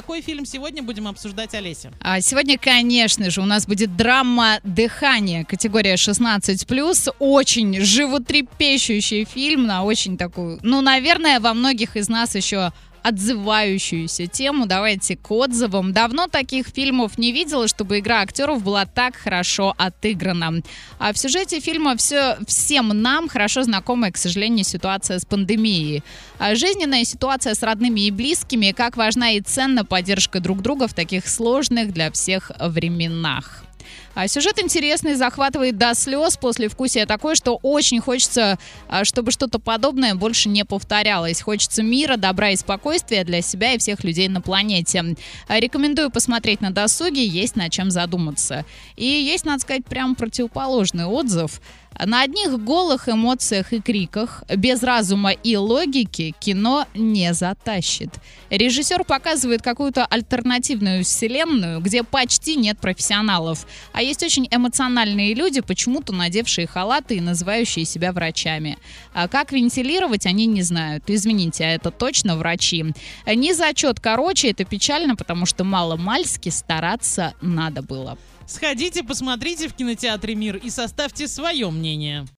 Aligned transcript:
какой 0.00 0.22
фильм 0.22 0.46
сегодня 0.46 0.82
будем 0.82 1.08
обсуждать, 1.08 1.54
Олеся? 1.54 1.92
А 2.00 2.22
сегодня, 2.22 2.56
конечно 2.56 3.28
же, 3.28 3.42
у 3.42 3.44
нас 3.44 3.66
будет 3.66 3.96
драма 3.98 4.58
«Дыхание», 4.64 5.44
категория 5.44 5.96
16+. 5.96 7.14
Очень 7.18 7.78
животрепещущий 7.82 9.26
фильм 9.26 9.66
на 9.66 9.84
очень 9.84 10.16
такую, 10.16 10.58
ну, 10.62 10.80
наверное, 10.80 11.38
во 11.38 11.52
многих 11.52 11.96
из 11.96 12.08
нас 12.08 12.34
еще 12.34 12.72
отзывающуюся 13.02 14.26
тему. 14.26 14.66
Давайте 14.66 15.16
к 15.16 15.30
отзывам. 15.30 15.92
Давно 15.92 16.26
таких 16.26 16.66
фильмов 16.68 17.18
не 17.18 17.32
видела, 17.32 17.68
чтобы 17.68 17.98
игра 17.98 18.20
актеров 18.20 18.62
была 18.62 18.86
так 18.86 19.16
хорошо 19.16 19.74
отыграна. 19.78 20.62
А 20.98 21.12
в 21.12 21.18
сюжете 21.18 21.60
фильма 21.60 21.96
все, 21.96 22.36
всем 22.46 22.88
нам 22.88 23.28
хорошо 23.28 23.62
знакомая, 23.62 24.12
к 24.12 24.16
сожалению, 24.16 24.64
ситуация 24.64 25.18
с 25.18 25.24
пандемией. 25.24 26.02
А 26.38 26.54
жизненная 26.54 27.04
ситуация 27.04 27.54
с 27.54 27.62
родными 27.62 28.00
и 28.00 28.10
близкими, 28.10 28.72
как 28.72 28.96
важна 28.96 29.32
и 29.32 29.40
ценна 29.40 29.84
поддержка 29.84 30.40
друг 30.40 30.62
друга 30.62 30.88
в 30.88 30.94
таких 30.94 31.28
сложных 31.28 31.92
для 31.92 32.10
всех 32.10 32.50
временах. 32.58 33.64
А 34.14 34.26
сюжет 34.26 34.58
интересный, 34.58 35.14
захватывает 35.14 35.78
до 35.78 35.94
слез. 35.94 36.36
После 36.36 36.68
вкусия 36.68 37.06
такое, 37.06 37.34
что 37.34 37.58
очень 37.62 38.00
хочется, 38.00 38.58
а, 38.88 39.04
чтобы 39.04 39.30
что-то 39.30 39.58
подобное 39.58 40.14
больше 40.14 40.48
не 40.48 40.64
повторялось. 40.64 41.40
Хочется 41.40 41.82
мира, 41.82 42.16
добра 42.16 42.50
и 42.50 42.56
спокойствия 42.56 43.24
для 43.24 43.40
себя 43.40 43.74
и 43.74 43.78
всех 43.78 44.02
людей 44.02 44.28
на 44.28 44.40
планете. 44.40 45.16
А, 45.46 45.60
рекомендую 45.60 46.10
посмотреть 46.10 46.60
на 46.60 46.70
досуге, 46.70 47.24
есть 47.24 47.56
над 47.56 47.70
чем 47.70 47.90
задуматься. 47.90 48.64
И 48.96 49.06
есть, 49.06 49.44
надо 49.44 49.60
сказать, 49.60 49.84
прям 49.84 50.14
противоположный 50.14 51.06
отзыв. 51.06 51.60
На 51.98 52.22
одних 52.22 52.58
голых 52.62 53.08
эмоциях 53.08 53.72
и 53.72 53.80
криках, 53.80 54.42
без 54.48 54.82
разума 54.82 55.32
и 55.32 55.56
логики, 55.56 56.34
кино 56.40 56.86
не 56.94 57.34
затащит. 57.34 58.10
Режиссер 58.48 59.04
показывает 59.04 59.60
какую-то 59.60 60.06
альтернативную 60.06 61.04
вселенную, 61.04 61.80
где 61.80 62.02
почти 62.02 62.56
нет 62.56 62.78
профессионалов. 62.78 63.66
А 63.92 64.02
есть 64.02 64.22
очень 64.22 64.48
эмоциональные 64.50 65.34
люди, 65.34 65.60
почему-то 65.60 66.14
надевшие 66.14 66.66
халаты 66.66 67.16
и 67.16 67.20
называющие 67.20 67.84
себя 67.84 68.12
врачами. 68.12 68.78
А 69.12 69.28
как 69.28 69.52
вентилировать, 69.52 70.24
они 70.24 70.46
не 70.46 70.62
знают. 70.62 71.04
Извините, 71.08 71.64
а 71.64 71.68
это 71.68 71.90
точно 71.90 72.36
врачи. 72.36 72.84
Не 73.26 73.52
зачет 73.52 74.00
короче, 74.00 74.50
это 74.50 74.64
печально, 74.64 75.16
потому 75.16 75.44
что 75.44 75.64
мало-мальски 75.64 76.48
стараться 76.48 77.34
надо 77.42 77.82
было. 77.82 78.16
Сходите, 78.50 79.04
посмотрите 79.04 79.68
в 79.68 79.74
кинотеатре 79.74 80.34
«Мир» 80.34 80.56
и 80.56 80.70
составьте 80.70 81.28
свое 81.28 81.70
мнение. 81.70 82.26